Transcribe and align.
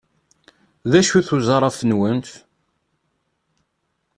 D 0.91 0.93
acu-t 0.99 1.29
uzraf-nwent? 1.35 2.29